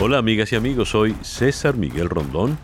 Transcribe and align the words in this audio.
Hola 0.00 0.18
amigas 0.18 0.52
y 0.52 0.56
amigos, 0.56 0.90
soy 0.90 1.16
César 1.22 1.76
Miguel 1.76 2.08
Rondón 2.08 2.56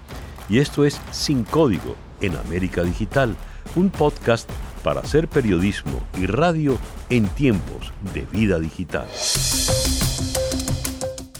y 0.48 0.60
esto 0.60 0.84
es 0.84 1.00
Sin 1.10 1.42
Código 1.42 1.96
en 2.20 2.36
América 2.36 2.84
Digital, 2.84 3.34
un 3.74 3.90
podcast 3.90 4.48
para 4.84 5.00
hacer 5.00 5.26
periodismo 5.26 6.00
y 6.16 6.26
radio 6.26 6.78
en 7.10 7.26
tiempos 7.26 7.92
de 8.14 8.20
vida 8.30 8.60
digital. 8.60 9.08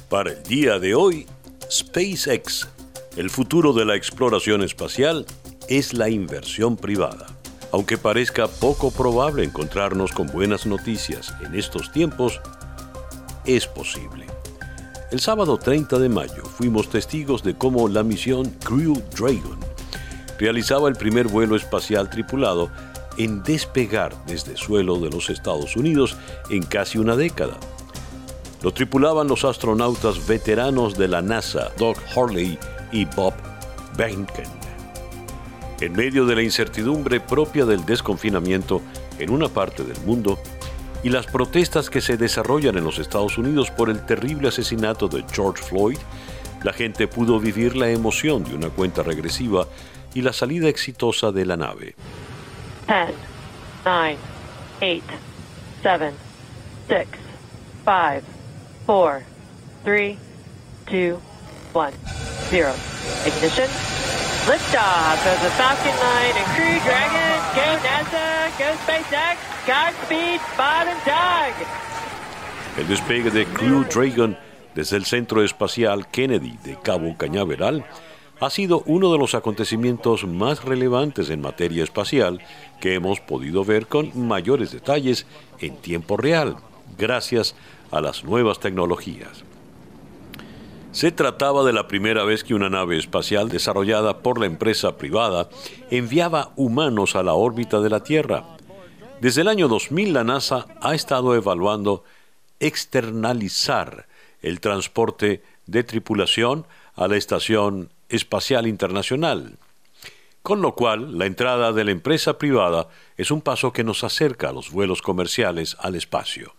Para 0.09 0.33
el 0.33 0.43
día 0.43 0.81
de 0.81 0.97
hoy, 0.97 1.29
SpaceX, 1.71 2.69
el 3.17 3.31
futuro 3.31 3.73
de 3.73 3.85
la 3.85 3.95
exploración 3.95 4.65
espacial 4.65 5.25
es 5.69 5.95
la 5.95 6.09
inversión 6.09 6.77
privada. 6.77 7.27
Aunque 7.71 7.99
parezca 7.99 8.49
poco 8.49 8.91
probable 8.91 9.45
encontrarnos 9.45 10.11
con 10.11 10.27
buenas 10.27 10.67
noticias 10.67 11.33
en 11.47 11.55
estos 11.55 11.93
tiempos, 11.93 12.41
es 13.47 13.69
posible. 13.69 14.34
El 15.15 15.21
sábado 15.21 15.59
30 15.59 16.01
de 16.01 16.09
mayo 16.09 16.43
fuimos 16.43 16.89
testigos 16.89 17.45
de 17.45 17.55
cómo 17.55 17.87
la 17.87 18.03
misión 18.03 18.51
Crew 18.65 19.01
Dragon 19.17 19.57
realizaba 20.41 20.89
el 20.89 20.97
primer 20.97 21.29
vuelo 21.29 21.55
espacial 21.55 22.11
tripulado 22.11 22.69
en 23.17 23.45
despegar 23.45 24.13
desde 24.27 24.57
suelo 24.57 24.99
de 24.99 25.11
los 25.11 25.31
Estados 25.31 25.77
Unidos 25.77 26.17
en 26.51 26.65
casi 26.65 26.99
una 26.99 27.15
década. 27.15 27.57
Lo 28.61 28.75
tripulaban 28.75 29.29
los 29.29 29.45
astronautas 29.45 30.27
veteranos 30.27 30.99
de 30.99 31.07
la 31.07 31.23
NASA, 31.23 31.71
Doug 31.79 31.97
Hurley 32.17 32.59
y 32.91 33.05
Bob 33.05 33.35
Behnken. 33.97 34.51
En 35.81 35.93
medio 35.93 36.27
de 36.27 36.35
la 36.35 36.43
incertidumbre 36.43 37.21
propia 37.21 37.65
del 37.65 37.87
desconfinamiento 37.87 38.81
en 39.21 39.31
una 39.31 39.47
parte 39.47 39.85
del 39.85 40.01
mundo, 40.05 40.41
y 41.05 41.11
las 41.11 41.27
protestas 41.27 41.91
que 41.91 42.01
se 42.01 42.17
desarrollan 42.17 42.79
en 42.79 42.85
los 42.85 42.99
Estados 42.99 43.37
Unidos 43.37 43.71
por 43.71 43.91
el 43.91 44.05
terrible 44.07 44.49
asesinato 44.49 45.07
de 45.07 45.23
George 45.31 45.63
Floyd, 45.63 45.99
la 46.63 46.73
gente 46.73 47.07
pudo 47.07 47.39
vivir 47.39 47.77
la 47.77 47.91
emoción 47.91 48.43
de 48.43 48.55
una 48.55 48.71
cuenta 48.71 49.03
regresiva 49.03 49.69
y 50.15 50.23
la 50.23 50.33
salida 50.33 50.67
exitosa 50.67 51.31
de 51.31 51.45
la 51.45 51.59
nave. 51.59 51.95
10, 52.89 53.15
9, 53.85 54.17
8, 54.81 55.03
7, 55.83 56.13
6, 56.89 57.07
5, 57.85 58.27
4, 58.87 59.21
3, 59.85 60.19
2, 60.91 61.19
1, 61.75 61.91
0. 62.49 62.73
Ignition. 63.27 63.69
Liftoff 64.47 65.27
of 65.27 65.43
the 65.43 65.51
Falcon 65.51 65.95
9 65.97 66.33
and 66.37 66.47
Crew 66.57 66.81
Dragon. 66.85 67.34
El 72.77 72.89
despegue 72.89 73.31
de 73.31 73.47
Crew 73.47 73.85
Dragon 73.85 74.37
desde 74.75 74.97
el 74.97 75.05
Centro 75.05 75.45
Espacial 75.45 76.09
Kennedy 76.11 76.59
de 76.65 76.77
Cabo 76.81 77.17
Cañaveral 77.17 77.85
ha 78.41 78.51
sido 78.51 78.83
uno 78.87 79.13
de 79.13 79.19
los 79.19 79.35
acontecimientos 79.37 80.27
más 80.27 80.65
relevantes 80.65 81.31
en 81.31 81.41
materia 81.41 81.85
espacial 81.85 82.41
que 82.81 82.95
hemos 82.95 83.21
podido 83.21 83.65
ver 83.65 83.87
con 83.87 84.11
mayores 84.27 84.73
detalles 84.73 85.27
en 85.61 85.77
tiempo 85.77 86.17
real, 86.17 86.57
gracias 86.99 87.55
a 87.93 88.01
las 88.01 88.25
nuevas 88.25 88.59
tecnologías. 88.59 89.45
Se 90.95 91.11
trataba 91.11 91.65
de 91.65 91.73
la 91.73 91.89
primera 91.89 92.23
vez 92.23 92.45
que 92.45 92.55
una 92.55 92.71
nave 92.71 92.97
espacial 92.97 93.49
desarrollada 93.49 94.19
por 94.23 94.39
la 94.39 94.47
empresa 94.47 94.97
privada 94.97 95.49
enviaba 95.91 96.53
humanos 96.55 97.17
a 97.17 97.25
la 97.25 97.35
órbita 97.35 97.81
de 97.81 97.91
la 97.91 98.05
Tierra, 98.05 98.45
desde 99.21 99.41
el 99.41 99.49
año 99.49 99.67
2000 99.67 100.13
la 100.13 100.23
NASA 100.23 100.67
ha 100.81 100.95
estado 100.95 101.35
evaluando 101.35 102.05
externalizar 102.61 104.07
el 104.41 104.61
transporte 104.61 105.43
de 105.67 105.83
tripulación 105.83 106.65
a 106.95 107.09
la 107.09 107.17
Estación 107.17 107.91
Espacial 108.09 108.69
Internacional, 108.69 109.59
con 110.43 110.63
lo 110.63 110.77
cual 110.77 111.19
la 111.19 111.27
entrada 111.27 111.73
de 111.73 111.83
la 111.83 111.91
empresa 111.91 112.39
privada 112.39 112.87
es 113.17 113.33
un 113.33 113.41
paso 113.41 113.73
que 113.73 113.83
nos 113.83 114.05
acerca 114.05 114.51
a 114.51 114.53
los 114.53 114.71
vuelos 114.71 115.03
comerciales 115.03 115.77
al 115.81 115.97
espacio. 115.97 116.55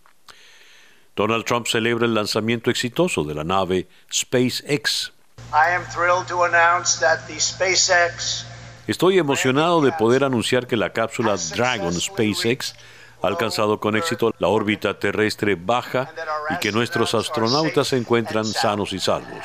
Donald 1.16 1.44
Trump 1.44 1.66
celebra 1.66 2.04
el 2.04 2.14
lanzamiento 2.14 2.70
exitoso 2.70 3.24
de 3.24 3.34
la 3.34 3.42
nave 3.42 3.88
SpaceX. 4.12 5.12
I 5.52 5.74
am 5.74 5.82
thrilled 5.86 6.26
to 6.28 6.44
announce 6.44 7.00
that 7.00 7.26
the 7.26 7.40
SpaceX 7.40 8.44
Estoy 8.86 9.18
emocionado 9.18 9.80
de 9.80 9.90
poder 9.92 10.22
anunciar 10.22 10.68
que 10.68 10.76
la 10.76 10.90
cápsula 10.90 11.36
Dragon 11.56 11.92
SpaceX 11.92 12.74
ha 13.20 13.26
alcanzado 13.26 13.80
con 13.80 13.96
éxito 13.96 14.32
la 14.38 14.46
órbita 14.46 14.98
terrestre 14.98 15.56
baja 15.56 16.12
y 16.50 16.58
que 16.58 16.70
nuestros 16.70 17.14
astronautas 17.14 17.88
se 17.88 17.96
encuentran 17.96 18.44
sanos 18.44 18.92
y 18.92 19.00
salvos. 19.00 19.44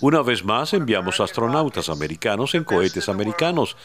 Una 0.00 0.22
vez 0.22 0.44
más 0.44 0.72
enviamos 0.72 1.20
astronautas 1.20 1.88
americanos 1.88 2.54
en 2.54 2.64
cohetes 2.64 3.08
americanos, 3.08 3.76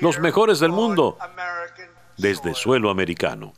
los 0.00 0.18
mejores 0.18 0.60
del 0.60 0.72
mundo, 0.72 1.18
desde 2.16 2.54
suelo 2.54 2.90
americano. 2.90 3.52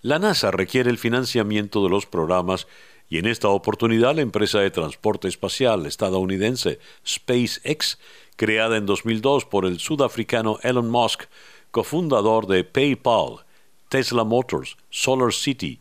La 0.00 0.18
NASA 0.18 0.50
requiere 0.50 0.90
el 0.90 0.98
financiamiento 0.98 1.82
de 1.82 1.90
los 1.90 2.06
programas 2.06 2.66
y 3.08 3.18
en 3.18 3.26
esta 3.26 3.48
oportunidad 3.48 4.14
la 4.14 4.22
empresa 4.22 4.60
de 4.60 4.70
transporte 4.70 5.28
espacial 5.28 5.86
estadounidense 5.86 6.78
SpaceX, 7.06 7.98
creada 8.36 8.76
en 8.76 8.86
2002 8.86 9.44
por 9.44 9.66
el 9.66 9.80
sudafricano 9.80 10.58
Elon 10.62 10.90
Musk, 10.90 11.24
cofundador 11.70 12.46
de 12.46 12.64
PayPal, 12.64 13.44
Tesla 13.88 14.24
Motors, 14.24 14.76
Solar 14.90 15.32
City, 15.32 15.80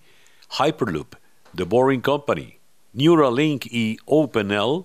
Hyperloop, 0.60 1.16
The 1.56 1.64
Boring 1.64 2.02
Company, 2.02 2.58
Neuralink 2.94 3.66
y 3.66 3.98
OpenL, 4.06 4.84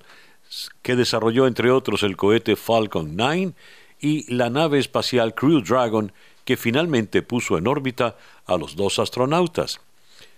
que 0.82 0.96
desarrolló 0.96 1.46
entre 1.46 1.70
otros 1.70 2.02
el 2.02 2.16
cohete 2.16 2.56
Falcon 2.56 3.16
9 3.16 3.52
y 4.00 4.32
la 4.34 4.48
nave 4.48 4.78
espacial 4.78 5.34
Crew 5.34 5.60
Dragon, 5.60 6.12
que 6.44 6.56
finalmente 6.56 7.22
puso 7.22 7.58
en 7.58 7.66
órbita 7.66 8.16
a 8.46 8.56
los 8.56 8.76
dos 8.76 8.98
astronautas. 8.98 9.80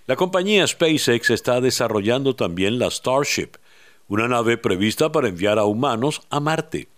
La 0.06 0.16
compañía 0.16 0.66
SpaceX 0.66 1.30
está 1.30 1.60
desarrollando 1.60 2.34
también 2.34 2.80
la 2.80 2.90
Starship, 2.90 3.50
una 4.08 4.26
nave 4.26 4.58
prevista 4.58 5.12
para 5.12 5.28
enviar 5.28 5.58
a 5.60 5.64
humanos 5.64 6.22
a 6.30 6.40
Marte. 6.40 6.88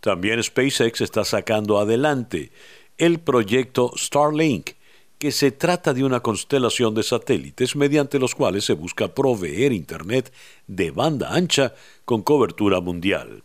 También 0.00 0.42
SpaceX 0.42 1.02
está 1.02 1.24
sacando 1.24 1.78
adelante 1.78 2.50
el 2.96 3.20
proyecto 3.20 3.92
Starlink, 3.96 4.70
que 5.18 5.32
se 5.32 5.50
trata 5.50 5.92
de 5.92 6.04
una 6.04 6.20
constelación 6.20 6.94
de 6.94 7.02
satélites 7.02 7.74
mediante 7.74 8.18
los 8.18 8.34
cuales 8.34 8.64
se 8.64 8.74
busca 8.74 9.08
proveer 9.08 9.72
Internet 9.72 10.32
de 10.66 10.90
banda 10.92 11.34
ancha 11.34 11.74
con 12.04 12.22
cobertura 12.22 12.80
mundial. 12.80 13.42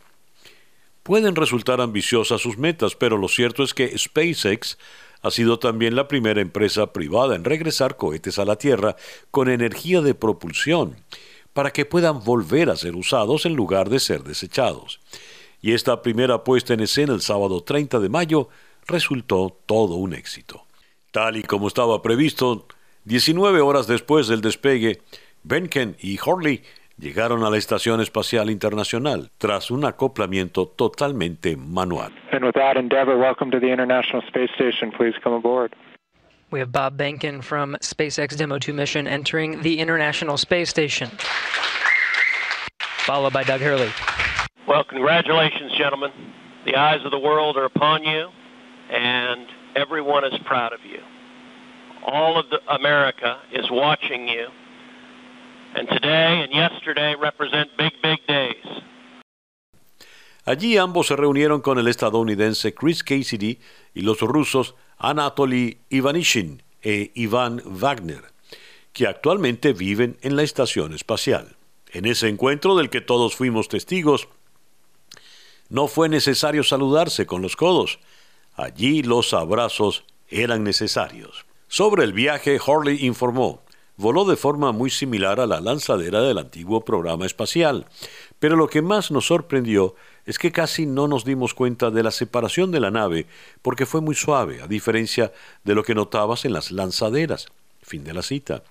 Pueden 1.02 1.36
resultar 1.36 1.80
ambiciosas 1.80 2.40
sus 2.40 2.56
metas, 2.56 2.94
pero 2.94 3.18
lo 3.18 3.28
cierto 3.28 3.62
es 3.62 3.74
que 3.74 3.98
SpaceX 3.98 4.78
ha 5.20 5.30
sido 5.30 5.58
también 5.58 5.96
la 5.96 6.06
primera 6.06 6.40
empresa 6.40 6.92
privada 6.92 7.34
en 7.34 7.44
regresar 7.44 7.96
cohetes 7.96 8.38
a 8.38 8.44
la 8.44 8.56
Tierra 8.56 8.96
con 9.30 9.50
energía 9.50 10.00
de 10.00 10.14
propulsión, 10.14 10.96
para 11.52 11.72
que 11.72 11.84
puedan 11.84 12.22
volver 12.24 12.70
a 12.70 12.76
ser 12.76 12.94
usados 12.96 13.46
en 13.46 13.54
lugar 13.54 13.88
de 13.88 14.00
ser 14.00 14.22
desechados. 14.22 15.00
Y 15.60 15.72
esta 15.72 16.02
primera 16.02 16.44
puesta 16.44 16.74
en 16.74 16.80
escena 16.80 17.14
el 17.14 17.22
sábado 17.22 17.62
30 17.62 18.00
de 18.00 18.08
mayo 18.08 18.48
resultó 18.86 19.56
todo 19.66 19.94
un 19.94 20.14
éxito. 20.14 20.64
Tal 21.14 21.36
y 21.36 21.44
como 21.44 21.68
estaba 21.68 22.02
previsto, 22.02 22.66
19 23.04 23.60
horas 23.60 23.86
después 23.86 24.26
del 24.26 24.40
despegue, 24.40 24.98
Benken 25.44 25.94
y 26.00 26.18
Horley 26.18 26.64
llegaron 26.98 27.44
a 27.44 27.50
la 27.50 27.56
Estación 27.56 28.00
Espacial 28.00 28.50
Internacional 28.50 29.30
tras 29.38 29.70
un 29.70 29.84
acoplamiento 29.84 30.66
totalmente 30.66 31.56
manual. 31.56 32.12
And 32.32 32.44
with 32.44 32.54
that 32.54 32.76
endeavor, 32.76 33.16
welcome 33.16 33.52
to 33.52 33.60
the 33.60 33.70
International 33.70 34.24
Space 34.26 34.50
Station. 34.56 34.90
Please 34.90 35.14
come 35.22 35.36
aboard. 35.36 35.76
We 36.50 36.58
have 36.58 36.72
Bob 36.72 36.98
Benkin 36.98 37.44
from 37.44 37.76
SpaceX 37.80 38.36
Demo 38.36 38.58
2 38.58 38.72
mission 38.72 39.06
entering 39.06 39.62
the 39.62 39.78
International 39.78 40.36
Space 40.36 40.68
Station, 40.68 41.12
followed 43.06 43.32
by 43.32 43.44
Doug 43.44 43.60
Hurley. 43.60 43.92
Well, 44.66 44.82
congratulations, 44.82 45.78
gentlemen. 45.78 46.10
The 46.64 46.74
eyes 46.74 47.04
of 47.04 47.12
the 47.12 47.20
world 47.20 47.56
are 47.56 47.66
upon 47.66 48.02
you, 48.02 48.30
and 48.90 49.46
everyone 49.74 50.24
is 50.24 50.38
proud 50.44 50.72
of 50.72 50.80
you. 50.84 51.00
All 52.06 52.38
of 52.38 52.46
the, 52.50 52.60
America 52.68 53.38
is 53.52 53.70
watching 53.70 54.28
you 54.28 54.48
Allí 60.44 60.76
ambos 60.76 61.06
se 61.06 61.16
reunieron 61.16 61.60
con 61.60 61.78
el 61.78 61.88
estadounidense 61.88 62.74
Chris 62.74 63.02
Cassidy 63.02 63.58
y 63.94 64.02
los 64.02 64.20
rusos 64.20 64.74
Anatoly 64.98 65.78
Ivanishin 65.90 66.62
e 66.82 67.10
Ivan 67.14 67.62
Wagner, 67.64 68.22
que 68.92 69.06
actualmente 69.06 69.72
viven 69.72 70.18
en 70.22 70.36
la 70.36 70.42
estación 70.42 70.94
espacial. 70.94 71.56
En 71.92 72.04
ese 72.04 72.28
encuentro 72.28 72.76
del 72.76 72.90
que 72.90 73.00
todos 73.00 73.34
fuimos 73.34 73.68
testigos, 73.68 74.28
no 75.70 75.88
fue 75.88 76.08
necesario 76.08 76.62
saludarse 76.62 77.26
con 77.26 77.40
los 77.40 77.56
codos. 77.56 77.98
Allí 78.56 79.02
los 79.02 79.34
abrazos 79.34 80.04
eran 80.28 80.64
necesarios. 80.64 81.46
Sobre 81.68 82.04
el 82.04 82.12
viaje, 82.12 82.58
Hurley 82.64 83.04
informó, 83.04 83.62
voló 83.96 84.24
de 84.24 84.36
forma 84.36 84.72
muy 84.72 84.90
similar 84.90 85.40
a 85.40 85.46
la 85.46 85.60
lanzadera 85.60 86.22
del 86.22 86.38
antiguo 86.38 86.84
programa 86.84 87.26
espacial, 87.26 87.86
pero 88.38 88.56
lo 88.56 88.68
que 88.68 88.82
más 88.82 89.10
nos 89.10 89.26
sorprendió 89.26 89.94
es 90.26 90.38
que 90.38 90.52
casi 90.52 90.86
no 90.86 91.08
nos 91.08 91.24
dimos 91.24 91.54
cuenta 91.54 91.90
de 91.90 92.02
la 92.02 92.10
separación 92.10 92.70
de 92.70 92.80
la 92.80 92.90
nave 92.90 93.26
porque 93.62 93.86
fue 93.86 94.00
muy 94.00 94.14
suave, 94.14 94.62
a 94.62 94.66
diferencia 94.66 95.32
de 95.64 95.74
lo 95.74 95.82
que 95.82 95.94
notabas 95.94 96.44
en 96.44 96.52
las 96.52 96.70
lanzaderas. 96.70 97.46
Fin 97.82 98.04
de 98.04 98.14
la 98.14 98.22
cita. 98.22 98.62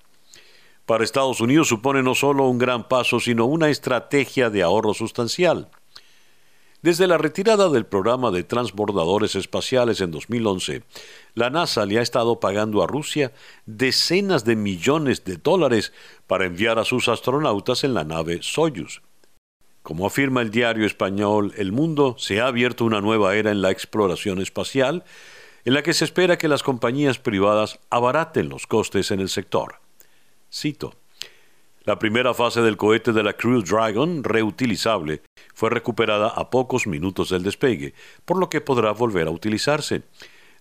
Para 0.86 1.04
Estados 1.04 1.40
Unidos 1.40 1.68
supone 1.68 2.02
no 2.02 2.14
solo 2.14 2.46
un 2.48 2.58
gran 2.58 2.88
paso, 2.88 3.20
sino 3.20 3.46
una 3.46 3.70
estrategia 3.70 4.50
de 4.50 4.62
ahorro 4.62 4.92
sustancial. 4.92 5.68
Desde 6.84 7.06
la 7.06 7.16
retirada 7.16 7.70
del 7.70 7.86
programa 7.86 8.30
de 8.30 8.44
transbordadores 8.44 9.36
espaciales 9.36 10.02
en 10.02 10.10
2011, 10.10 10.82
la 11.32 11.48
NASA 11.48 11.86
le 11.86 11.98
ha 11.98 12.02
estado 12.02 12.40
pagando 12.40 12.82
a 12.82 12.86
Rusia 12.86 13.32
decenas 13.64 14.44
de 14.44 14.54
millones 14.54 15.24
de 15.24 15.38
dólares 15.38 15.94
para 16.26 16.44
enviar 16.44 16.78
a 16.78 16.84
sus 16.84 17.08
astronautas 17.08 17.84
en 17.84 17.94
la 17.94 18.04
nave 18.04 18.40
Soyuz. 18.42 19.00
Como 19.82 20.06
afirma 20.06 20.42
el 20.42 20.50
diario 20.50 20.84
español 20.84 21.54
El 21.56 21.72
Mundo, 21.72 22.16
se 22.18 22.42
ha 22.42 22.48
abierto 22.48 22.84
una 22.84 23.00
nueva 23.00 23.34
era 23.34 23.50
en 23.50 23.62
la 23.62 23.70
exploración 23.70 24.42
espacial, 24.42 25.04
en 25.64 25.72
la 25.72 25.82
que 25.82 25.94
se 25.94 26.04
espera 26.04 26.36
que 26.36 26.48
las 26.48 26.62
compañías 26.62 27.18
privadas 27.18 27.80
abaraten 27.88 28.50
los 28.50 28.66
costes 28.66 29.10
en 29.10 29.20
el 29.20 29.30
sector. 29.30 29.76
Cito. 30.52 30.92
La 31.86 31.98
primera 31.98 32.32
fase 32.32 32.62
del 32.62 32.78
cohete 32.78 33.12
de 33.12 33.22
la 33.22 33.34
Crew 33.34 33.60
Dragon, 33.60 34.24
reutilizable, 34.24 35.20
fue 35.52 35.68
recuperada 35.68 36.28
a 36.28 36.48
pocos 36.48 36.86
minutos 36.86 37.28
del 37.28 37.42
despegue, 37.42 37.92
por 38.24 38.38
lo 38.38 38.48
que 38.48 38.62
podrá 38.62 38.92
volver 38.92 39.26
a 39.26 39.30
utilizarse. 39.30 40.00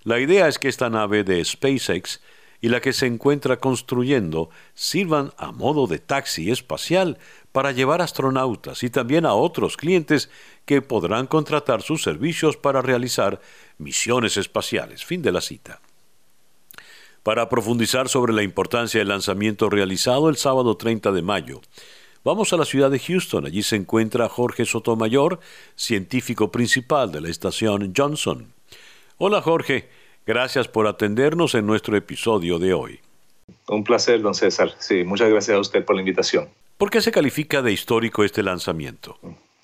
La 0.04 0.20
idea 0.20 0.50
es 0.50 0.60
que 0.60 0.68
esta 0.68 0.90
nave 0.90 1.24
de 1.24 1.44
SpaceX 1.46 2.20
y 2.60 2.68
la 2.68 2.82
que 2.82 2.92
se 2.92 3.06
encuentra 3.06 3.56
construyendo 3.56 4.50
sirvan 4.74 5.32
a 5.38 5.54
modo 5.54 5.88
de 5.88 6.00
taxi 6.00 6.52
espacial 6.52 7.18
para 7.54 7.72
llevar 7.72 8.02
astronautas 8.02 8.84
y 8.84 8.90
también 8.90 9.26
a 9.26 9.34
otros 9.34 9.78
clientes 9.78 10.30
que 10.66 10.82
podrán 10.82 11.28
contratar 11.28 11.84
sus 11.84 12.04
servicios 12.04 12.58
para 12.58 12.82
realizar 12.82 13.40
misiones 13.78 14.36
espaciales. 14.36 15.06
Fin 15.06 15.22
de 15.22 15.32
la 15.32 15.40
cita. 15.40 15.80
Para 17.24 17.48
profundizar 17.48 18.10
sobre 18.10 18.34
la 18.34 18.44
importancia 18.44 19.00
del 19.00 19.08
lanzamiento 19.08 19.70
realizado 19.70 20.28
el 20.28 20.36
sábado 20.36 20.76
30 20.76 21.14
de 21.14 21.22
mayo, 21.22 21.62
vamos 22.26 22.52
a 22.52 22.58
la 22.58 22.66
ciudad 22.66 22.92
de 22.92 23.00
Houston. 23.00 23.46
Allí 23.46 23.64
se 23.64 23.78
encuentra 23.78 24.28
Jorge 24.28 24.66
Sotomayor, 24.66 25.40
científico 25.76 26.52
principal 26.52 27.14
de 27.14 27.22
la 27.22 27.30
estación 27.30 27.94
Johnson. 27.96 28.52
Hola 29.20 29.42
Jorge, 29.42 29.88
gracias 30.28 30.68
por 30.68 30.86
atendernos 30.86 31.56
en 31.56 31.66
nuestro 31.66 31.96
episodio 31.96 32.60
de 32.60 32.74
hoy. 32.74 33.00
Un 33.70 33.86
placer, 33.86 34.22
don 34.22 34.36
César. 34.36 34.74
Sí, 34.80 35.06
muchas 35.06 35.30
gracias 35.30 35.56
a 35.56 35.62
usted 35.62 35.86
por 35.86 35.96
la 35.96 36.02
invitación. 36.02 36.50
¿Por 36.78 36.90
qué 36.90 37.00
se 37.00 37.14
califica 37.14 37.62
de 37.62 37.72
histórico 37.72 38.26
este 38.26 38.44
lanzamiento? 38.44 39.18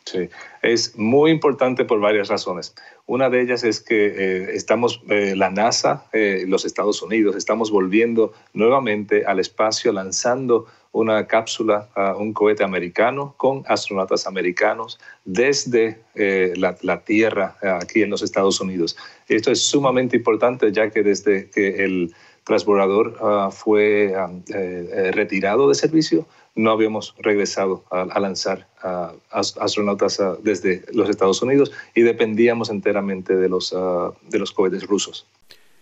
Sí, 0.06 0.30
es 0.64 0.98
muy 0.98 1.30
importante 1.30 1.86
por 1.86 2.00
varias 2.00 2.30
razones. 2.30 2.74
Una 3.06 3.30
de 3.30 3.42
ellas 3.42 3.64
es 3.64 3.80
que 3.80 4.06
eh, 4.08 4.56
estamos, 4.56 5.02
eh, 5.10 5.34
la 5.36 5.50
NASA, 5.50 6.06
eh, 6.14 6.46
los 6.48 6.66
Estados 6.66 7.02
Unidos, 7.02 7.36
estamos 7.36 7.72
volviendo 7.72 8.34
nuevamente 8.54 9.26
al 9.26 9.40
espacio 9.40 9.92
lanzando 9.92 10.68
una 10.92 11.28
cápsula, 11.28 11.88
un 12.18 12.34
cohete 12.34 12.64
americano 12.64 13.36
con 13.38 13.64
astronautas 13.68 14.26
americanos 14.26 15.00
desde 15.24 16.02
la, 16.16 17.04
Tierra 17.04 17.58
aquí 17.62 18.02
en 18.02 18.10
los 18.10 18.24
Estados 18.24 18.60
Unidos. 18.60 18.98
Esto 19.28 19.52
es 19.52 19.62
sumamente 19.62 20.18
importante 20.18 20.72
ya 20.72 20.90
que 20.90 21.04
desde 21.04 21.52
que 21.52 21.84
el 21.84 22.16
transbordador 22.44 23.18
ah, 23.22 23.50
fue 23.52 24.16
ah, 24.16 24.32
retirado 25.12 25.70
de 25.70 25.76
servicio, 25.76 26.26
no 26.60 26.72
habíamos 26.72 27.16
regresado 27.20 27.86
a, 27.90 28.20
lanzar 28.20 28.68
a, 28.82 29.14
astronautas 29.32 30.22
desde 30.44 30.84
los 30.92 31.10
Estados 31.10 31.42
Unidos 31.42 31.72
y 31.96 32.02
dependíamos 32.02 32.70
enteramente 32.70 33.36
de 33.36 33.48
los, 33.48 33.74
de 34.28 34.40
los 34.40 34.52
cohetes 34.52 34.86
rusos. 34.86 35.26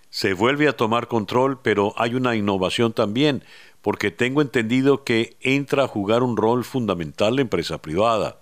Se 0.10 0.34
vuelve 0.34 0.68
a 0.68 0.78
tomar 0.78 1.08
control, 1.08 1.60
pero 1.62 1.94
hay 1.98 2.14
una 2.14 2.36
innovación 2.36 2.94
también, 2.94 3.44
porque 3.82 4.12
tengo 4.12 4.42
entendido 4.42 5.04
que 5.04 5.36
entra 5.42 5.84
a 5.84 5.88
jugar 5.88 6.22
un 6.22 6.38
rol 6.38 6.64
fundamental 6.64 7.36
la 7.36 7.42
empresa 7.42 7.82
privada. 7.82 8.40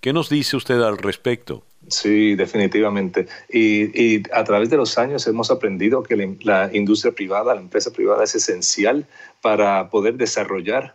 ¿Qué 0.00 0.12
nos 0.12 0.28
dice 0.28 0.56
usted 0.56 0.80
al 0.82 0.98
respecto? 0.98 1.62
Sí, 1.90 2.36
definitivamente. 2.36 3.26
Y, 3.48 4.22
a 4.32 4.44
través 4.44 4.70
de 4.70 4.76
los 4.76 4.96
años 4.96 5.26
hemos 5.26 5.50
aprendido 5.50 6.04
que 6.04 6.36
la, 6.42 6.70
industria 6.72 7.12
privada, 7.12 7.54
la 7.54 7.60
empresa 7.60 7.92
privada 7.92 8.22
es 8.22 8.36
esencial 8.36 9.06
para 9.42 9.90
poder 9.90 10.14
desarrollar 10.14 10.94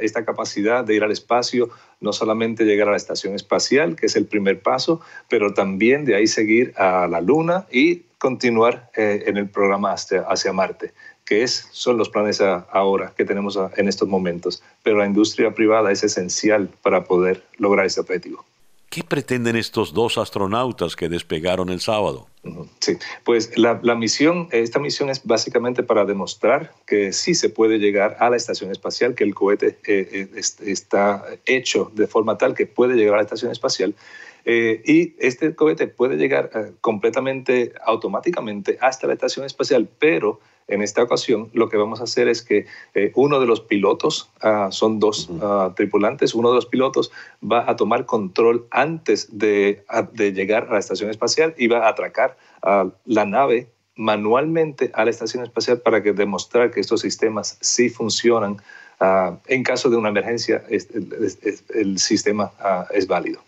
esta 0.00 0.24
capacidad 0.24 0.84
de 0.84 0.94
ir 0.94 1.02
al 1.02 1.10
espacio, 1.10 1.70
no 2.00 2.12
solamente 2.12 2.64
llegar 2.64 2.86
a 2.86 2.92
la 2.92 2.96
estación 2.96 3.34
espacial, 3.34 3.96
que 3.96 4.06
es 4.06 4.14
el 4.14 4.26
primer 4.26 4.62
paso, 4.62 5.00
pero 5.28 5.54
también 5.54 6.04
de 6.04 6.14
ahí 6.14 6.28
seguir 6.28 6.72
a 6.76 7.08
la 7.08 7.20
Luna 7.20 7.66
y 7.72 8.04
continuar 8.18 8.90
eh, 8.94 9.24
en 9.26 9.36
el 9.36 9.48
programa 9.48 9.92
hacia, 9.92 10.20
hacia 10.20 10.52
Marte 10.52 10.92
que 11.24 11.42
es, 11.44 11.68
son 11.70 11.96
los 11.98 12.08
planes 12.08 12.40
ahora 12.40 13.14
que 13.16 13.24
tenemos 13.24 13.58
en 13.76 13.88
estos 13.88 14.08
momentos. 14.08 14.62
Pero 14.82 14.98
la 14.98 15.06
industria 15.06 15.54
privada 15.54 15.92
es 15.92 16.02
esencial 16.02 16.68
para 16.82 17.04
poder 17.04 17.44
lograr 17.58 17.86
ese 17.86 18.00
objetivo. 18.00 18.44
¿Qué 18.92 19.02
pretenden 19.02 19.56
estos 19.56 19.94
dos 19.94 20.18
astronautas 20.18 20.96
que 20.96 21.08
despegaron 21.08 21.70
el 21.70 21.80
sábado? 21.80 22.26
Sí, 22.78 22.98
pues 23.24 23.56
la, 23.56 23.74
misión, 23.94 24.48
esta 24.52 24.78
misión 24.78 25.08
es 25.08 25.24
básicamente 25.24 25.82
para 25.82 26.04
demostrar 26.04 26.74
que 26.86 27.14
sí 27.14 27.34
se 27.34 27.48
puede 27.48 27.78
llegar 27.78 28.18
a 28.20 28.28
la 28.28 28.36
estación 28.36 28.70
espacial, 28.70 29.14
que 29.14 29.24
el 29.24 29.34
cohete 29.34 29.78
eh, 29.86 30.28
eh, 30.34 30.40
está 30.66 31.24
hecho 31.46 31.90
de 31.94 32.06
forma 32.06 32.36
tal 32.36 32.54
que 32.54 32.66
puede 32.66 32.94
llegar 32.94 33.14
a 33.14 33.16
la 33.16 33.22
estación 33.22 33.50
espacial. 33.50 33.94
Eh, 34.44 34.82
y 34.84 35.14
este 35.18 35.54
cohete 35.54 35.86
puede 35.86 36.18
llegar 36.18 36.50
completamente 36.82 37.72
automáticamente 37.86 38.76
hasta 38.78 39.06
la 39.06 39.14
estación 39.14 39.46
espacial, 39.46 39.88
pero 39.98 40.38
en 40.72 40.82
esta 40.82 41.02
ocasión, 41.02 41.50
lo 41.52 41.68
que 41.68 41.76
vamos 41.76 42.00
a 42.00 42.04
hacer 42.04 42.28
es 42.28 42.42
que 42.42 42.66
eh, 42.94 43.12
uno 43.14 43.40
de 43.40 43.46
los 43.46 43.60
pilotos, 43.60 44.30
ah, 44.40 44.68
son 44.70 44.98
dos 44.98 45.28
ah, 45.40 45.72
tripulantes, 45.76 46.34
uno 46.34 46.48
de 46.50 46.56
los 46.56 46.66
pilotos 46.66 47.12
va 47.42 47.70
a 47.70 47.76
tomar 47.76 48.06
control 48.06 48.66
antes 48.70 49.28
de, 49.36 49.84
llegar 50.16 50.68
a 50.68 50.74
la 50.74 50.78
estación 50.78 51.10
espacial 51.10 51.54
y 51.58 51.68
va 51.68 51.86
a 51.86 51.90
atracar 51.90 52.36
a 52.62 52.88
la 53.04 53.24
nave 53.24 53.68
manualmente 53.94 54.90
a 54.94 55.04
la 55.04 55.10
estación 55.10 55.44
espacial 55.44 55.80
para 55.80 56.02
que 56.02 56.12
demostrar 56.12 56.70
que 56.70 56.80
estos 56.80 57.02
sistemas 57.02 57.58
sí 57.60 57.90
funcionan. 57.90 58.56
Ah, 59.00 59.36
en 59.48 59.62
caso 59.62 59.90
de 59.90 59.96
una 59.96 60.08
emergencia, 60.08 60.64
el 60.68 61.98
sistema 61.98 62.52
es 62.92 63.06
válido. 63.06 63.42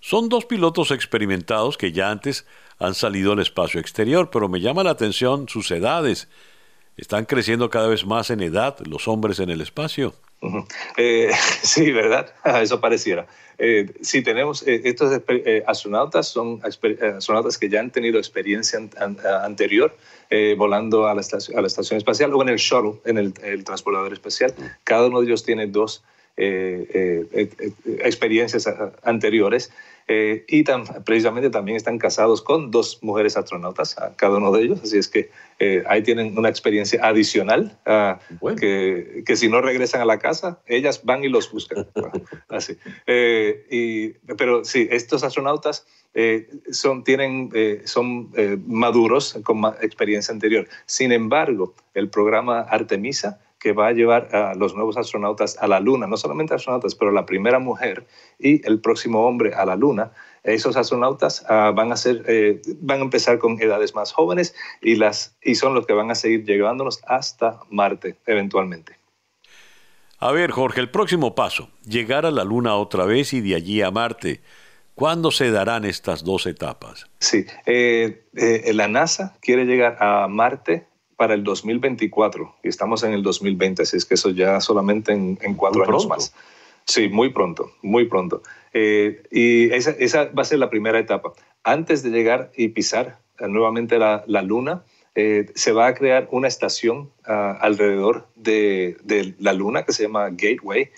Son 0.00 0.28
dos 0.28 0.46
pilotos 0.46 0.90
experimentados 0.90 1.78
que 1.78 1.92
ya 1.92 2.10
antes 2.10 2.44
han 2.80 2.94
salido 2.94 3.32
al 3.32 3.38
espacio 3.38 3.78
exterior, 3.78 4.30
pero 4.30 4.48
me 4.48 4.60
llama 4.60 4.82
la 4.82 4.90
atención 4.90 5.48
sus 5.48 5.70
edades. 5.70 6.28
¿Están 6.96 7.24
creciendo 7.24 7.70
cada 7.70 7.88
vez 7.88 8.04
más 8.04 8.30
en 8.30 8.40
edad 8.40 8.78
los 8.86 9.08
hombres 9.08 9.40
en 9.40 9.50
el 9.50 9.60
espacio? 9.60 10.14
Eh, 10.96 11.30
sí, 11.62 11.90
¿verdad? 11.92 12.32
Eso 12.62 12.80
pareciera. 12.80 13.26
Eh, 13.58 13.92
sí, 14.00 14.22
tenemos 14.22 14.66
eh, 14.66 14.82
estos 14.84 15.20
astronautas, 15.66 16.26
son 16.26 16.60
astronautas 16.64 17.58
que 17.58 17.68
ya 17.68 17.80
han 17.80 17.90
tenido 17.90 18.18
experiencia 18.18 18.80
anterior 19.44 19.96
volando 20.56 21.06
a 21.06 21.14
la, 21.14 21.20
estación, 21.20 21.58
a 21.58 21.60
la, 21.60 21.66
estación, 21.66 21.98
espacial 21.98 22.32
o 22.32 22.40
en 22.40 22.48
el 22.48 22.56
shuttle, 22.56 23.00
en 23.04 23.18
el, 23.18 23.34
el 23.42 23.64
transportador 23.64 24.12
espacial. 24.12 24.54
Cada 24.82 25.06
uno 25.06 25.20
de 25.20 25.26
ellos 25.26 25.44
tiene 25.44 25.66
dos 25.66 26.02
experiencias 26.36 28.68
anteriores 29.02 29.72
eh, 30.08 30.44
y 30.48 30.64
precisamente 31.04 31.50
también 31.50 31.76
están 31.76 31.98
casados 31.98 32.42
con 32.42 32.70
dos 32.70 32.98
mujeres 33.02 33.36
astronautas, 33.36 33.96
cada 34.16 34.38
uno 34.38 34.50
de 34.50 34.62
ellos, 34.62 34.80
así 34.82 34.98
es 34.98 35.08
que 35.08 35.30
eh, 35.58 35.84
ahí 35.86 36.02
tienen 36.02 36.36
una 36.36 36.48
experiencia 36.48 37.06
adicional, 37.06 37.78
ah, 37.86 38.18
que, 38.58 39.22
que, 39.24 39.36
si 39.36 39.48
no 39.48 39.60
regresan 39.60 40.00
a 40.00 40.04
la 40.04 40.18
casa, 40.18 40.60
ellas 40.66 41.02
van 41.04 41.22
y 41.24 41.28
los 41.28 41.50
buscan. 41.52 41.86
así. 42.48 42.76
Eh, 43.06 43.66
y, 43.70 44.08
pero 44.34 44.64
sí, 44.64 44.88
estos 44.90 45.22
astronautas 45.22 45.86
son, 46.70 47.04
tienen, 47.04 47.50
son 47.84 48.30
maduros 48.66 49.38
con 49.44 49.64
experiencia 49.80 50.34
anterior. 50.34 50.68
Sin 50.84 51.10
embargo, 51.10 51.74
el 51.94 52.10
programa 52.10 52.60
Artemisa 52.60 53.40
que 53.62 53.72
va 53.72 53.86
a 53.86 53.92
llevar 53.92 54.34
a 54.34 54.54
los 54.56 54.74
nuevos 54.74 54.96
astronautas 54.96 55.56
a 55.60 55.68
la 55.68 55.78
Luna, 55.78 56.08
no 56.08 56.16
solamente 56.16 56.52
astronautas, 56.52 56.96
pero 56.96 57.12
la 57.12 57.24
primera 57.24 57.60
mujer 57.60 58.08
y 58.40 58.66
el 58.66 58.80
próximo 58.80 59.24
hombre 59.24 59.54
a 59.54 59.64
la 59.64 59.76
Luna. 59.76 60.10
Esos 60.42 60.76
astronautas 60.76 61.46
ah, 61.48 61.72
van, 61.72 61.92
a 61.92 61.96
ser, 61.96 62.24
eh, 62.26 62.60
van 62.80 62.98
a 62.98 63.02
empezar 63.02 63.38
con 63.38 63.62
edades 63.62 63.94
más 63.94 64.10
jóvenes 64.12 64.56
y, 64.80 64.96
las, 64.96 65.36
y 65.40 65.54
son 65.54 65.74
los 65.74 65.86
que 65.86 65.92
van 65.92 66.10
a 66.10 66.16
seguir 66.16 66.44
llevándonos 66.44 67.00
hasta 67.06 67.60
Marte 67.70 68.16
eventualmente. 68.26 68.96
A 70.18 70.32
ver, 70.32 70.50
Jorge, 70.50 70.80
el 70.80 70.90
próximo 70.90 71.36
paso, 71.36 71.70
llegar 71.86 72.26
a 72.26 72.32
la 72.32 72.42
Luna 72.42 72.74
otra 72.74 73.04
vez 73.04 73.32
y 73.32 73.40
de 73.40 73.54
allí 73.54 73.80
a 73.80 73.92
Marte. 73.92 74.40
¿Cuándo 74.96 75.30
se 75.30 75.52
darán 75.52 75.84
estas 75.84 76.24
dos 76.24 76.46
etapas? 76.46 77.06
Sí, 77.20 77.46
eh, 77.66 78.24
eh, 78.34 78.72
la 78.74 78.88
NASA 78.88 79.36
quiere 79.40 79.64
llegar 79.64 79.96
a 80.00 80.26
Marte 80.26 80.86
para 81.22 81.34
el 81.34 81.44
2024 81.44 82.56
y 82.64 82.68
estamos 82.68 83.04
en 83.04 83.12
el 83.12 83.22
2020, 83.22 83.82
así 83.82 83.96
es 83.96 84.04
que 84.04 84.14
eso 84.14 84.30
ya 84.30 84.60
solamente 84.60 85.12
en, 85.12 85.36
cuatro 85.54 85.84
años 85.84 86.08
más. 86.08 86.34
Sí, 86.84 87.08
muy 87.08 87.28
pronto, 87.28 87.70
muy 87.80 88.06
pronto. 88.06 88.42
Eh, 88.72 89.22
y 89.30 89.72
esa, 89.72 89.92
esa, 89.92 90.24
va 90.36 90.42
a 90.42 90.44
ser 90.44 90.58
la 90.58 90.68
primera 90.68 90.98
etapa. 90.98 91.32
Antes 91.62 92.02
de 92.02 92.10
llegar 92.10 92.50
y 92.56 92.70
pisar 92.70 93.20
nuevamente 93.38 94.00
la, 94.00 94.24
la 94.26 94.42
Luna, 94.42 94.82
eh, 95.14 95.46
se 95.54 95.70
va 95.70 95.86
a 95.86 95.94
crear 95.94 96.26
una 96.32 96.48
estación 96.48 97.12
ah, 97.24 97.56
alrededor 97.60 98.26
de, 98.34 98.96
de, 99.04 99.36
la 99.38 99.52
Luna 99.52 99.84
que 99.84 99.92
se 99.92 100.02
llama 100.02 100.28
Gateway 100.30 100.90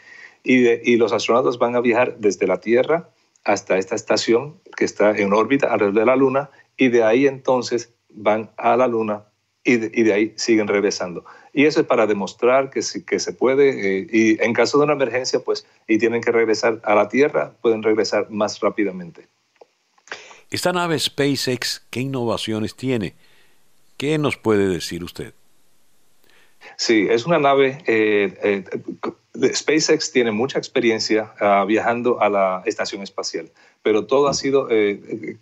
y, 0.43 0.91
y, 0.91 0.97
los 0.97 1.13
astronautas 1.13 1.59
van 1.59 1.77
a 1.77 1.83
viajar 1.83 2.17
desde 2.17 2.47
la 2.47 2.61
Tierra 2.61 3.11
hasta 3.45 3.77
esta 3.77 3.95
estación 3.95 4.59
que 4.75 4.87
está 4.87 5.11
en 5.11 5.35
órbita 5.35 5.71
alrededor 5.71 6.01
de 6.01 6.07
la 6.07 6.17
Luna 6.17 6.49
y 6.79 6.89
de 6.89 7.05
ahí 7.05 7.27
entonces 7.27 7.93
van 8.09 8.49
a 8.57 8.75
la 8.79 8.87
Luna 8.87 9.25
y 9.65 9.77
de, 9.79 9.91
y 9.95 10.03
de 10.03 10.13
ahí 10.13 10.33
siguen 10.37 10.69
regresando. 10.69 11.25
Y 11.53 11.65
eso 11.65 11.81
es 11.81 11.87
para 11.87 12.07
demostrar 12.07 12.71
que, 12.71 12.81
que 13.07 13.19
se 13.19 13.33
puede, 13.33 14.01
eh, 14.01 14.07
y 14.13 14.43
en 14.43 14.53
caso 14.53 14.79
de 14.79 14.85
una 14.85 14.93
emergencia, 14.93 15.41
pues, 15.41 15.67
y 15.89 15.99
tienen 15.99 16.21
que 16.21 16.31
regresar 16.31 16.81
a 16.85 16.95
la 16.95 17.09
Tierra, 17.09 17.55
pueden 17.63 17.83
regresar 17.83 18.31
más 18.31 18.61
rápidamente. 18.61 19.29
Esta 20.51 20.73
nave 20.73 20.99
SpaceX, 20.99 21.85
¿qué 21.91 22.01
innovaciones 22.01 22.77
tiene? 22.77 23.15
¿Qué 23.97 24.19
nos 24.19 24.37
puede 24.37 24.69
decir 24.69 25.03
usted? 25.03 25.33
Sí, 26.77 27.07
es 27.11 27.27
una 27.27 27.39
nave, 27.39 27.79
eh, 27.87 28.39
eh, 28.43 29.53
SpaceX 29.53 30.13
tiene 30.13 30.33
mucha 30.33 30.59
experiencia 30.59 31.33
ah, 31.41 31.65
viajando 31.67 32.21
a 32.21 32.29
la 32.29 32.63
estación 32.67 33.03
espacial, 33.03 33.51
pero 33.83 34.07
todo 34.07 34.29
ha 34.29 34.35
sido 34.35 34.67
de, 34.67 35.37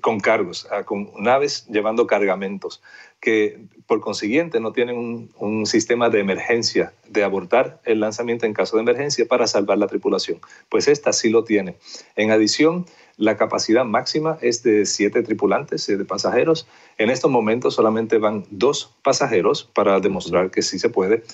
con 0.00 0.20
cargos, 0.20 0.66
ah, 0.70 0.84
con 0.84 1.10
naves 1.18 1.66
llevando 1.68 2.06
cargamentos, 2.06 2.82
que 3.20 3.60
por 3.86 4.00
consiguiente 4.00 4.60
no 4.60 4.72
tienen 4.72 5.30
un, 5.36 5.66
sistema 5.66 6.08
de 6.08 6.20
emergencia, 6.20 6.92
de 7.08 7.22
abortar 7.22 7.80
el 7.84 8.00
lanzamiento 8.00 8.46
en 8.46 8.54
caso 8.54 8.76
de 8.76 8.82
emergencia 8.82 9.26
para 9.26 9.46
salvar 9.46 9.78
la 9.78 9.88
tripulación. 9.88 10.40
Pues 10.68 10.88
esta 10.88 11.12
sí 11.12 11.28
lo 11.28 11.44
tiene. 11.44 11.76
En 12.16 12.30
adición, 12.30 12.86
la 13.16 13.36
capacidad 13.36 13.84
máxima 13.84 14.38
es 14.40 14.62
de 14.62 14.86
siete 14.86 15.22
tripulantes, 15.22 15.86
de 15.86 16.04
pasajeros. 16.04 16.66
En 16.96 17.10
estos 17.10 17.30
momentos 17.30 17.74
solamente 17.74 18.18
van 18.18 18.46
dos 18.50 18.94
pasajeros 19.02 19.64
para 19.64 20.00
demostrar 20.00 20.50
que 20.50 20.62
sí 20.62 20.78
se 20.78 20.88
puede. 20.88 21.24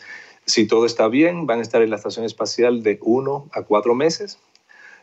Si 0.46 0.66
todo 0.66 0.86
está 0.86 1.08
bien, 1.08 1.46
van 1.46 1.60
a 1.60 1.62
estar 1.62 1.82
en 1.82 1.90
la 1.90 1.96
estación 1.96 2.24
espacial 2.24 2.82
de 2.82 2.98
uno 3.02 3.48
a 3.52 3.62
cuatro 3.62 3.94
meses. 3.94 4.38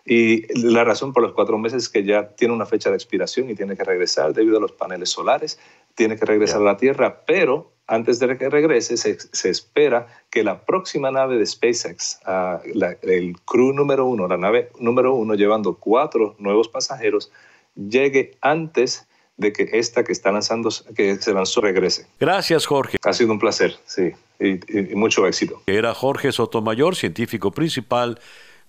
Y 0.05 0.47
la 0.61 0.83
razón 0.83 1.13
por 1.13 1.23
los 1.23 1.33
cuatro 1.33 1.57
meses 1.57 1.83
es 1.83 1.89
que 1.89 2.03
ya 2.03 2.29
tiene 2.29 2.53
una 2.53 2.65
fecha 2.65 2.89
de 2.89 2.95
expiración 2.95 3.49
y 3.49 3.55
tiene 3.55 3.77
que 3.77 3.83
regresar 3.83 4.33
debido 4.33 4.57
a 4.57 4.61
los 4.61 4.73
paneles 4.73 5.09
solares, 5.09 5.59
tiene 5.95 6.17
que 6.17 6.25
regresar 6.25 6.61
a 6.61 6.65
la 6.65 6.77
Tierra, 6.77 7.23
pero 7.25 7.71
antes 7.87 8.19
de 8.19 8.37
que 8.37 8.49
regrese 8.49 8.97
se, 8.97 9.49
espera 9.49 10.07
que 10.29 10.43
la 10.43 10.65
próxima 10.65 11.11
nave 11.11 11.37
de 11.37 11.45
SpaceX, 11.45 12.19
ah, 12.25 12.61
el 13.01 13.35
crew 13.45 13.73
número 13.73 14.05
uno, 14.05 14.27
la 14.27 14.37
nave 14.37 14.71
número 14.79 15.13
uno 15.13 15.35
llevando 15.35 15.75
cuatro 15.75 16.35
nuevos 16.37 16.67
pasajeros, 16.67 17.31
llegue 17.75 18.37
antes 18.41 19.07
de 19.37 19.51
que 19.51 19.69
esta 19.73 20.03
que 20.03 20.11
está 20.11 20.31
lanzando, 20.31 20.69
que 20.95 21.15
se 21.15 21.33
lanzó, 21.33 21.61
regrese. 21.61 22.07
Gracias, 22.19 22.65
Jorge. 22.65 22.97
Ha 23.03 23.13
sido 23.13 23.31
un 23.31 23.39
placer, 23.39 23.75
sí, 23.85 24.11
y, 24.39 24.91
y 24.91 24.95
mucho 24.95 25.25
éxito. 25.27 25.61
Era 25.65 25.93
Jorge 25.93 26.31
Sotomayor, 26.31 26.95
científico 26.95 27.51
principal 27.51 28.19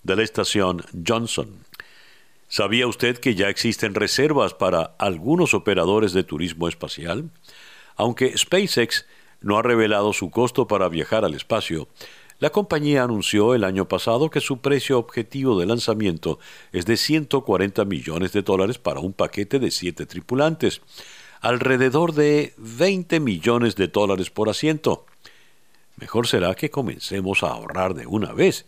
de 0.05 0.15
la 0.15 0.23
estación 0.23 0.83
Johnson. 1.05 1.49
¿Sabía 2.47 2.87
usted 2.87 3.17
que 3.17 3.33
ya 3.33 3.49
existen 3.49 3.95
reservas 3.95 4.53
para 4.53 4.95
algunos 4.99 5.55
operadores 5.55 6.13
de 6.13 6.23
turismo 6.23 6.67
espacial? 6.67 7.31
Aunque 7.95 8.37
SpaceX 8.37 9.07
no 9.41 9.57
ha 9.57 9.63
revelado 9.63 10.13
su 10.13 10.29
costo 10.29 10.67
para 10.67 10.89
viajar 10.89 11.25
al 11.25 11.33
espacio, 11.33 11.87
la 12.37 12.51
compañía 12.51 13.03
anunció 13.03 13.55
el 13.55 13.63
año 13.63 13.87
pasado 13.87 14.29
que 14.29 14.41
su 14.41 14.59
precio 14.59 14.99
objetivo 14.99 15.59
de 15.59 15.65
lanzamiento 15.65 16.37
es 16.71 16.85
de 16.85 16.97
140 16.97 17.83
millones 17.85 18.31
de 18.31 18.43
dólares 18.43 18.77
para 18.77 18.99
un 18.99 19.13
paquete 19.13 19.57
de 19.57 19.71
siete 19.71 20.05
tripulantes, 20.05 20.81
alrededor 21.41 22.13
de 22.13 22.53
20 22.57 23.19
millones 23.21 23.75
de 23.75 23.87
dólares 23.87 24.29
por 24.29 24.49
asiento. 24.49 25.05
Mejor 25.97 26.27
será 26.27 26.53
que 26.53 26.69
comencemos 26.69 27.41
a 27.41 27.47
ahorrar 27.47 27.95
de 27.95 28.05
una 28.05 28.33
vez 28.33 28.67